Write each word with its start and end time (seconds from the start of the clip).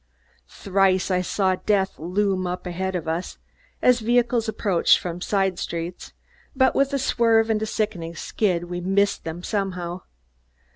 Thrice 0.49 1.11
I 1.11 1.21
saw 1.21 1.53
death 1.57 1.99
loom 1.99 2.47
up 2.47 2.65
ahead 2.65 2.95
of 2.95 3.07
us, 3.07 3.37
as 3.83 3.99
vehicles 3.99 4.49
approached 4.49 4.97
from 4.97 5.21
side 5.21 5.59
streets, 5.59 6.11
but 6.55 6.73
with 6.73 6.91
a 6.93 6.97
swerve 6.97 7.51
and 7.51 7.61
a 7.61 7.67
sickening 7.67 8.15
skid, 8.15 8.63
we 8.63 8.81
missed 8.81 9.25
them 9.25 9.43
somehow. 9.43 10.01